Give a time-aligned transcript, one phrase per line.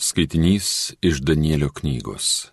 [0.00, 2.46] Skaitinys iš Danielio knygos.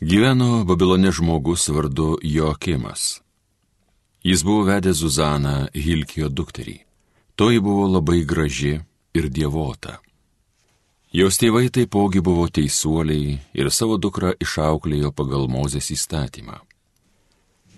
[0.00, 3.20] Gyveno Babilone žmogus vardu Joakimas.
[4.22, 6.78] Jis buvo vedęs Zuzaną Hilkijo dukterį.
[7.36, 8.80] Toji buvo labai graži
[9.14, 9.98] ir dievota.
[11.12, 16.56] Jos tėvai taipogi buvo teisuoliai ir savo dukrą išauklėjo pagal Mozės įstatymą.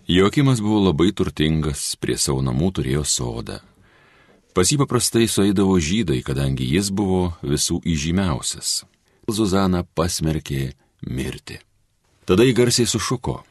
[0.06, 3.58] Joakimas buvo labai turtingas, prie savo namų turėjo sodą.
[4.56, 8.86] Pas jį paprastai sueidavo žydai, kadangi jis buvo visų įžymiausias.
[9.28, 10.70] Zuzana pasmerkė
[11.04, 11.58] mirti.
[12.24, 13.42] Tada jį garsiai sušuko.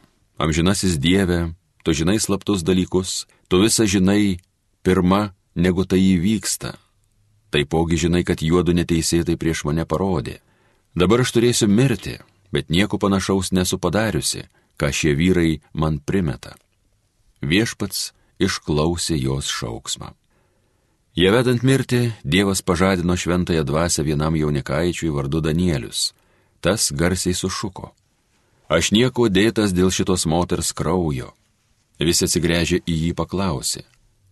[0.41, 1.53] Amžinasis Dieve,
[1.85, 4.39] tu žinai slaptus dalykus, tu visą žinai
[4.81, 6.73] pirmą, negu tai įvyksta.
[7.53, 10.39] Taipogi žinai, kad juodu neteisėtai prieš mane parodė.
[10.97, 12.17] Dabar aš turėsiu mirti,
[12.49, 14.47] bet nieko panašaus nesu padariusi,
[14.81, 16.57] ką šie vyrai man primeta.
[17.45, 18.09] Viešpats
[18.41, 20.15] išklausė jos šauksmą.
[21.15, 26.11] Jie vedant mirti, Dievas pažadino šventąją dvasę vienam jaunikaičiui vardu Danielius.
[26.59, 27.93] Tas garsiai sušuko.
[28.67, 31.31] Aš nieko dėtas dėl šitos moters kraujo.
[31.99, 33.85] Visi atsigręžė į jį paklausė.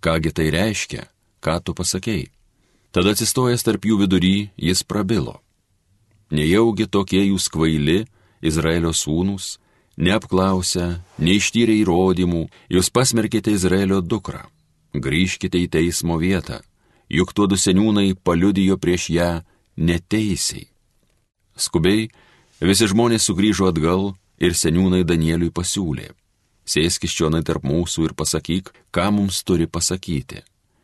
[0.04, 1.06] Kągi tai reiškia,
[1.40, 2.28] ką tu pasakėjai?
[2.92, 5.40] Tada atsistojęs tarp jų vidury, jis prabilo.
[6.36, 8.04] Nejaugi tokie jūs kvaili,
[8.44, 9.56] Izraelio sūnus,
[9.96, 12.44] neapklausę, neištyrę įrodymų,
[12.76, 14.44] jūs pasmerkite Izraelio dukrą.
[14.94, 16.60] Grįžkite į teismo vietą
[17.10, 19.30] juk tuodu seniūnai paliudijo prieš ją
[19.78, 20.68] neteisiai.
[21.56, 22.08] Skubiai
[22.62, 26.12] visi žmonės sugrįžo atgal ir seniūnai Danieliui pasiūlė.
[26.64, 30.44] Sėskis čionai tarp mūsų ir pasakyk, ką mums turi pasakyti.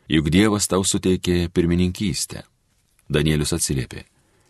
[0.09, 2.44] Juk Dievas tau suteikė pirmininkystę.
[3.09, 4.03] Danielius atsiliepė.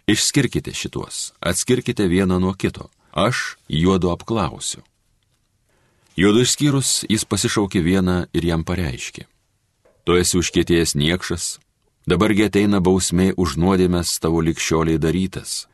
[0.10, 2.90] Išskirkite šituos, atskirkite vieną nuo kito.
[3.14, 4.82] Aš juodu apklausiu.
[6.18, 9.28] Juodu išskyrus, jis pasišaukė vieną ir jam pareiškė.
[10.10, 11.60] Tu esi užkėtėjęs niekšas,
[12.10, 15.68] Dabargi ateina bausmė už nuodėmės tavo likščioliai darytas.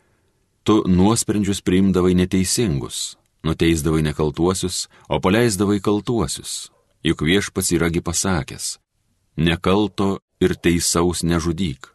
[0.67, 3.15] Tu nuosprendžius priimdavai neteisingus,
[3.47, 6.71] nuteisdavai nekaltuosius, o paleisdavai kaltuosius.
[7.07, 8.79] Juk viešpats yragi pasakęs-
[9.47, 11.87] nekalto ir teisaus nežudyk.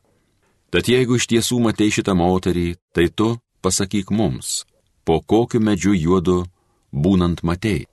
[0.71, 4.65] Tad jeigu iš tiesų matei šitą moterį, tai tu pasakyk mums,
[5.05, 6.47] po kokiu medžiu juodu
[6.95, 7.87] būnant matei.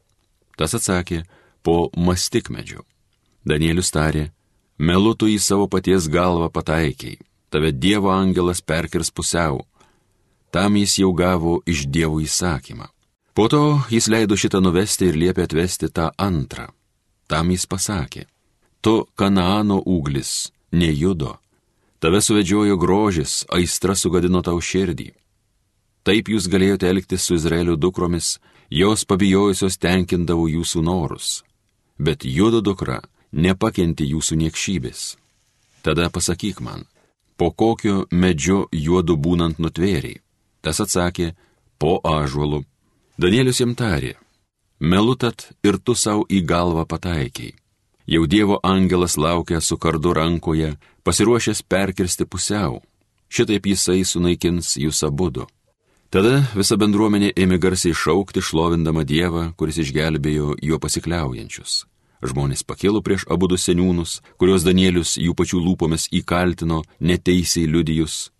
[0.56, 1.25] Tas atsakė,
[1.63, 2.86] po mastikmedžiu.
[3.44, 4.37] Danielius tarė,
[4.77, 7.17] Melu tu į savo paties galvą pataikiai,
[7.49, 9.63] tave Dievo angelas perkirs pusiau.
[10.53, 12.85] Tam jis jau gavo iš Dievo įsakymą.
[13.33, 16.69] Po to jis leido šitą nuvesti ir liepė atvesti tą antrą.
[17.27, 18.23] Tam jis pasakė,
[18.81, 21.35] tu Kanaano uglis, nejudo,
[21.99, 25.09] tave suvedžiojo grožis, aistra sugadino tau širdį.
[26.05, 28.38] Taip jūs galėjote elgtis su Izraelio dukromis,
[28.69, 31.41] jos pabijojusios tenkindavo jūsų norus.
[31.99, 33.01] Bet judo dukra
[33.31, 35.17] nepakenti jūsų niekšybės.
[35.83, 36.85] Tada pasakyk man,
[37.38, 40.21] po kokiu medžiu juodu būnant nutvėriai.
[40.61, 41.35] Tas atsakė,
[41.79, 42.63] po ažuolu.
[43.17, 44.17] Danielius jam tarė,
[44.79, 47.55] melutat ir tu savo į galvą pataikiai.
[48.07, 52.81] Jau Dievo angelas laukia su kardu rankoje, pasiruošęs perkirsti pusiau.
[53.27, 55.47] Šitaip jisai sunaikins jūs abudu.
[56.09, 61.83] Tada visa bendruomenė ėmė garsiai šaukti, šlovindama Dievą, kuris išgelbėjo juo pasikliaujančius.
[62.23, 68.31] Žmonės pakilo prieš abu du seniūnus, kuriuos Danielius jų pačių lūpomis įkaltino neteisiai liudijus.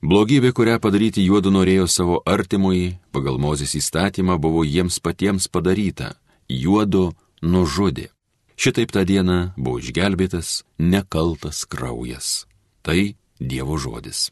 [0.00, 6.14] Blogybė, kurią padaryti juodu norėjo savo artimui, pagal Mozės įstatymą buvo jiems patiems padaryta-
[6.64, 8.08] juodu nužudė.
[8.56, 12.46] Šitaip tą dieną buvo išgelbėtas nekaltas kraujas.
[12.82, 14.30] Tai Dievo žodis.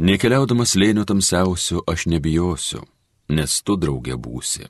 [0.00, 2.80] Nekeliaudamas lėnių tamsiausiu aš nebijosiu,
[3.28, 4.68] nes tu draugė būsi.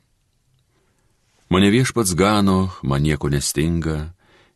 [1.49, 4.13] Mane viešpats gano, man nieko nestinga,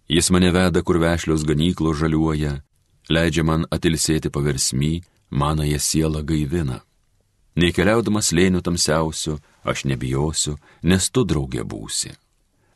[0.09, 2.61] jis mane veda, kur vešlios ganyklos žaliuoja,
[3.09, 6.81] leidžia man atilsėti paversmy, manąją sielą gaivina.
[7.55, 12.11] Nekeliaudamas lėnių tamsiausiu aš nebijosiu, nes tu draugė būsi.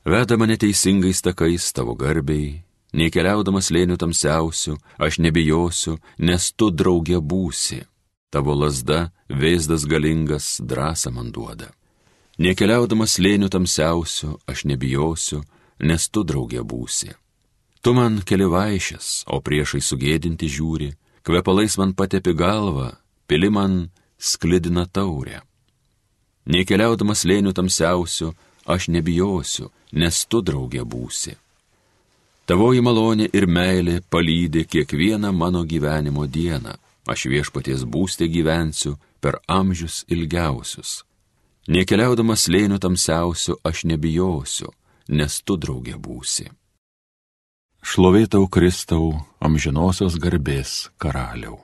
[0.05, 2.63] Veda mane teisingais takais tavo garbiai,
[2.93, 7.81] nekeliaudamas lėnių tamsiausiu aš nebijosiu, nes tu draugė būsi
[8.31, 11.71] tavo lasda, vėzdas galingas, drąsą man duoda.
[12.41, 15.41] Nekeliaudamas lėnių tamsiausiu, aš nebijosiu,
[15.83, 17.11] nes tu draugė būsi.
[17.83, 20.91] Tu man keli vaišės, o priešai sugėdinti žiūri,
[21.27, 22.93] kvepalais man patepi galvą,
[23.27, 25.41] pili man sklidina taurę.
[26.45, 28.31] Nekeliaudamas lėnių tamsiausiu,
[28.65, 31.35] aš nebijosiu, nes tu draugė būsi.
[32.49, 36.73] Tavoji malonė ir meilė palydė kiekvieną mano gyvenimo dieną
[37.11, 41.03] aš viešpaties būstė gyvensiu per amžius ilgiausius.
[41.69, 44.71] Nekeliaudamas lėnių tamsiausiu aš nebijosiu,
[45.09, 46.49] nes tu draugė būsi.
[47.81, 51.61] Šlovėtau Kristau, amžinosios garbės karaliau.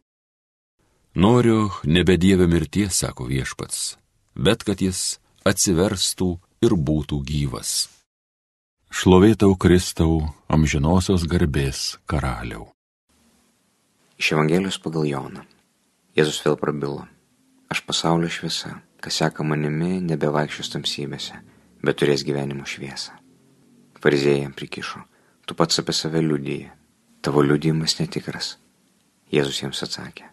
[1.17, 3.97] Noriu nebe Dieve mirties, sako viešpats,
[4.33, 6.29] bet kad jis atsiverstų
[6.61, 7.96] ir būtų gyvas.
[8.87, 12.69] Šlovėtau Kristau, amžinosios garbės karaliau.
[14.15, 15.43] Iš Evangelijos pagal Joną.
[16.15, 17.03] Jėzus vėl prabilo.
[17.67, 21.35] Aš pasaulio šviesa, kas seka manimi, nebevaikščios tamsybėse,
[21.83, 23.11] bet turės gyvenimo šviesą.
[23.99, 25.03] Farizėjai jam prikišo,
[25.43, 26.71] tu pats apie save liudyji,
[27.19, 28.55] tavo liudijimas netikras.
[29.35, 30.31] Jėzus jiems atsakė,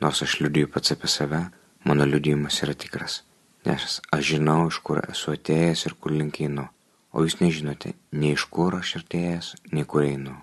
[0.00, 1.44] nors aš liudyju pats apie save,
[1.84, 3.22] mano liudijimas yra tikras,
[3.68, 6.70] nes aš žinau, iš kur esu atėjęs ir kur link einu,
[7.12, 10.36] o jūs nežinote, nei iš kur aš atėjęs, nei kur einu.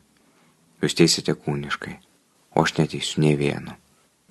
[0.83, 1.95] Jūs teisite kūniškai,
[2.55, 3.77] o aš neteisiu ne vieno.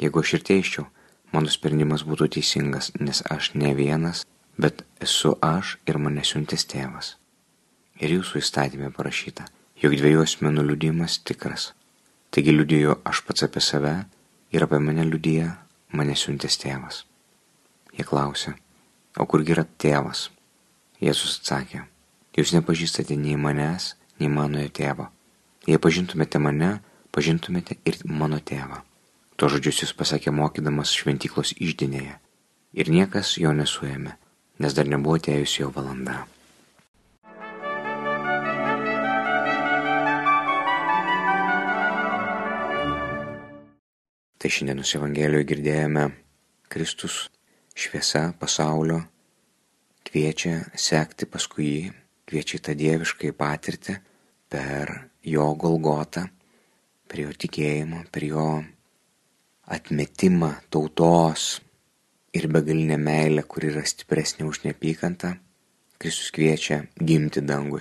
[0.02, 0.86] Jeigu aš ir teiščiau,
[1.32, 4.24] mano sprendimas būtų teisingas, nes aš ne vienas,
[4.60, 7.16] bet esu aš ir mane siuntis tėvas.
[8.00, 9.48] Ir jūsų įstatymė parašyta,
[9.80, 11.70] jog dviejų asmenų liudijimas tikras.
[12.30, 13.96] Taigi liudijo aš pats apie save
[14.52, 15.54] ir apie mane liudyja
[15.96, 17.04] mane siuntis tėvas.
[17.96, 18.52] Jie klausė,
[19.16, 20.28] o kurgi yra tėvas?
[21.00, 21.86] Jėzus atsakė,
[22.36, 25.08] jūs nepažįstate nei manęs, nei manojo tėvo.
[25.66, 26.76] Jei pažintumėte mane,
[27.10, 28.82] pažintumėte ir mano tėvą.
[29.36, 32.14] To žodžius jis pasakė mokydamas šventyklos išdinėje.
[32.76, 34.14] Ir niekas jo nesuėmė,
[34.60, 36.22] nes dar nebuvo atėjusi jo valanda.
[44.36, 46.02] Tai šiandienos Evangelijoje girdėjome
[46.70, 47.26] Kristus
[47.76, 49.00] šviesa pasaulio
[50.06, 51.86] kviečia sekti paskui jį,
[52.26, 53.98] kviečia į tą dieviškai patirtį
[54.50, 54.92] per
[55.26, 56.26] jo Golgotą
[57.08, 58.46] per jo tikėjimą, per jo
[59.76, 61.46] atmetimą tautos
[62.36, 65.36] ir begalinę meilę, kuri yra stipresnė už neapykantą,
[65.96, 67.80] Kristus kviečia gimti dangui.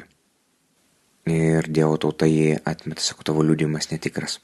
[1.27, 4.37] Ir Dievo tauta jį atmeta, sako, tavo liūdimas netikras.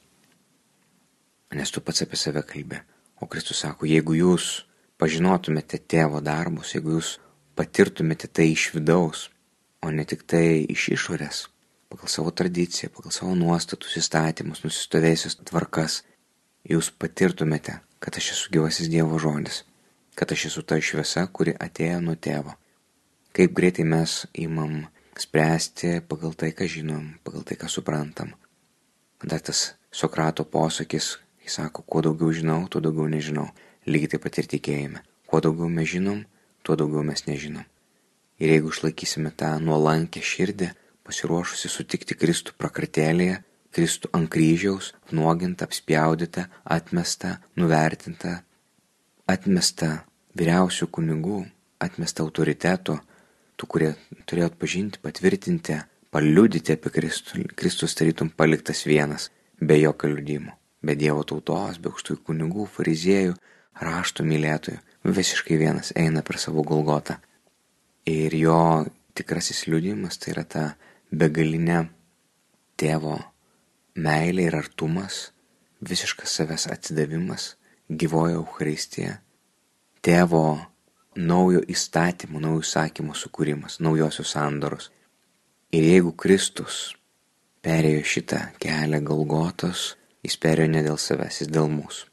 [1.55, 2.81] Nes tu pats apie save kalbė.
[3.21, 4.65] O Kristus sako, jeigu jūs
[4.99, 7.13] pažinotumėte tėvo darbus, jeigu jūs
[7.55, 9.27] patirtumėte tai iš vidaus,
[9.81, 11.47] o ne tik tai iš išorės,
[11.91, 16.01] pagal savo tradiciją, pagal savo nuostatus, įstatymus, nusistovėjusias tvarkas,
[16.67, 19.63] jūs patirtumėte, kad aš esu gyvasis Dievo žodis,
[20.15, 22.55] kad aš esu ta šviesa, kuri atėjo nuo tėvo.
[23.35, 24.85] Kaip greitai mes įmam
[25.19, 28.33] spręsti pagal tai, ką žinom, pagal tai, ką suprantam.
[29.23, 33.49] Dar tas Sokrato posakis, jis sako, kuo daugiau žinau, tuo daugiau nežinau.
[33.85, 35.03] Lygiai taip pat ir tikėjime.
[35.27, 36.23] Kuo daugiau mes žinom,
[36.63, 37.65] tuo daugiau mes nežinom.
[38.41, 40.71] Ir jeigu išlaikysime tą nuolankę širdį,
[41.05, 43.35] pasiruošusi sutikti Kristų prakartėlėje,
[43.71, 48.33] Kristų ant kryžiaus, nuogintą, apspjaudytą, atmestą, nuvertintą,
[49.29, 49.91] atmestą
[50.41, 51.43] vyriausių kunigų,
[51.85, 52.97] atmestą autoriteto,
[53.55, 53.93] tų, kurie
[54.25, 55.77] turėjo atpažinti, patvirtinti,
[56.11, 57.45] paliudyti apie Kristų.
[57.55, 59.29] Kristus tarytum paliktas vienas,
[59.61, 63.37] be jokio liudimo, be Dievo tautos, be aukštųjų kunigų, fariziejų,
[63.85, 67.21] rašto mylėtojų, visiškai vienas eina per savo golgotą.
[68.09, 70.63] Ir jo tikrasis liudimas tai yra ta
[71.11, 71.83] begalinė
[72.79, 73.19] tėvo
[73.95, 75.29] meilė ir artumas,
[75.81, 77.55] visiškas savęs atsidavimas,
[77.89, 79.19] gyvoja Euharistija,
[80.01, 80.45] tėvo
[81.15, 84.89] naujo įstatymo, naujo įsakymo sukūrimas, naujosios sandoros.
[85.71, 86.95] Ir jeigu Kristus
[87.63, 89.91] perėjo šitą kelią galgotos,
[90.23, 92.07] jis perėjo ne dėl savęs, jis dėl mūsų.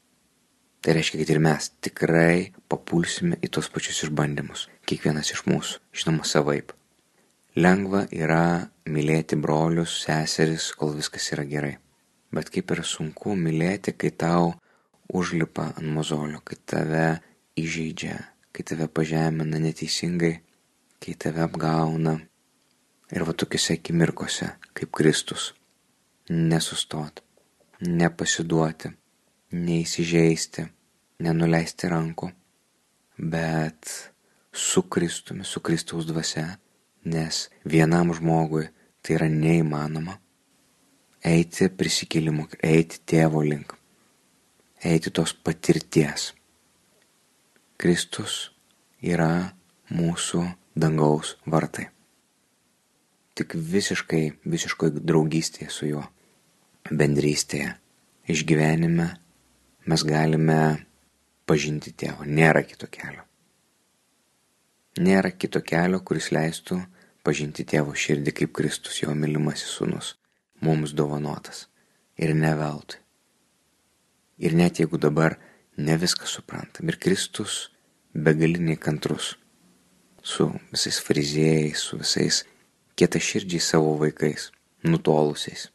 [0.79, 2.35] Tai reiškia, kad ir mes tikrai
[2.71, 6.73] papulsime į tos pačius išbandymus, kiekvienas iš mūsų, žinoma, savaip.
[7.59, 11.75] Lengva yra mylėti brolius, seseris, kol viskas yra gerai.
[12.33, 14.51] Bet kaip yra sunku mylėti, kai tau
[15.13, 17.07] užlipa ant mozolio, kai tave
[17.57, 18.17] įžeidžia,
[18.53, 20.35] kai tave pažemina neteisingai,
[21.01, 22.19] kai tave apgauna.
[23.09, 25.49] Ir va tokiuose akimirkose, kaip Kristus,
[26.29, 27.23] nesustot,
[27.81, 28.91] nepasiduoti,
[29.57, 30.67] neįsižeisti,
[31.25, 32.29] nenuleisti rankų,
[33.33, 33.95] bet
[34.59, 36.57] su Kristumi, su Kristaus dvasia
[37.03, 38.67] nes vienam žmogui
[39.01, 40.17] tai yra neįmanoma
[41.23, 43.73] eiti prisikėlimu, eiti tėvo link,
[44.83, 46.33] eiti tos patirties.
[47.79, 48.51] Kristus
[49.01, 49.51] yra
[49.91, 50.43] mūsų
[50.75, 51.89] dangaus vartai.
[53.35, 56.03] Tik visiškai, visiškai draugystėje su juo,
[56.91, 57.71] bendrystėje,
[58.27, 59.07] išgyvenime
[59.89, 60.59] mes galime
[61.47, 63.28] pažinti tėvą, nėra kito kelio.
[64.99, 66.81] Nėra kito kelio, kuris leistų
[67.23, 70.15] pažinti tėvo širdį kaip Kristus jo mylimasis sūnus,
[70.59, 71.67] mums dovanotas.
[72.19, 72.99] Ir ne veltui.
[74.43, 75.37] Ir net jeigu dabar
[75.79, 77.69] ne viską suprantam, ir Kristus
[78.11, 79.37] begaliniai kantrus
[80.23, 82.43] su visais frizėjais, su visais
[82.99, 84.51] kietaširdžiais savo vaikais,
[84.83, 85.69] nutolusiais.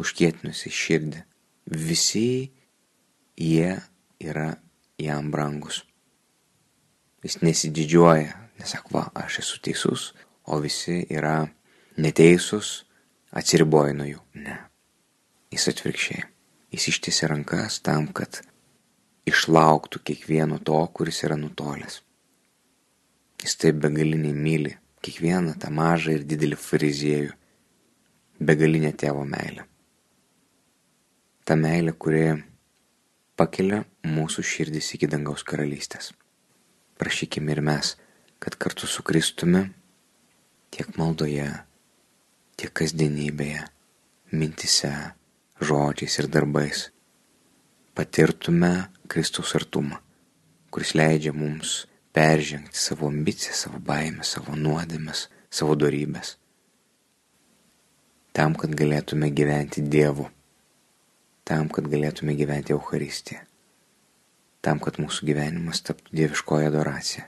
[0.00, 1.20] užkietinusi širdį.
[1.68, 2.50] Visi
[3.38, 3.74] jie
[4.18, 4.48] yra
[4.98, 5.82] jam brangus.
[7.22, 10.12] Jis nesididžiuoja, nesako, va, aš esu teisus,
[10.44, 11.40] o visi yra
[12.02, 12.72] neteisūs,
[13.32, 14.22] atsiriboja nuo jų.
[14.44, 14.58] Ne.
[15.52, 16.24] Jis atvirkščiai.
[16.72, 18.40] Jis ištiesia rankas tam, kad
[19.28, 22.00] išlauktų kiekvieno to, kuris yra nutolęs.
[23.42, 27.32] Jis taip begaliniai myli kiekvieną tą mažą ir didelį fariziejų,
[28.40, 29.66] begalinę tėvo meilę.
[31.44, 32.22] Ta meilė, kuri
[33.36, 36.12] pakelia mūsų širdis iki dangaus karalystės.
[37.02, 37.96] Prašykime ir mes,
[38.42, 39.68] kad kartu su Kristumi
[40.74, 41.46] tiek maldoje,
[42.58, 43.62] tiek kasdienybėje,
[44.34, 44.90] mintise,
[45.62, 46.88] žodžiais ir darbais
[47.94, 49.98] patirtume Kristaus artumą,
[50.72, 51.82] kuris leidžia mums
[52.12, 56.36] peržengti savo ambiciją, savo baimę, savo nuodėmes, savo darybės.
[58.32, 60.30] Tam, kad galėtume gyventi Dievu.
[61.44, 63.42] Tam, kad galėtume gyventi Euharistiją.
[64.64, 67.26] Tam, kad mūsų gyvenimas taptų dieviškoja adoracija.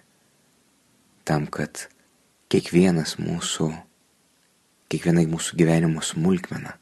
[1.25, 1.87] Tam, kad
[2.53, 3.71] kiekvienas mūsų,
[4.93, 6.77] kiekvienai mūsų gyvenimo smulkmena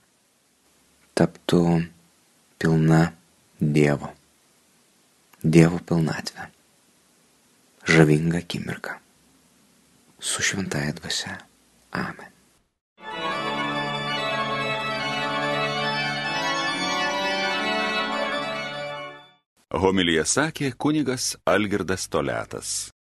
[1.19, 1.63] taptų
[2.59, 3.13] pilna
[3.63, 4.11] Dievo.
[5.43, 6.49] Dievo pilnatvė.
[7.87, 8.99] Žavinga akimirka.
[10.19, 11.37] Su šventaja dvasia.
[11.93, 12.31] Amen.
[19.73, 22.92] Homilyje sakė kunigas Algirdas Toletas.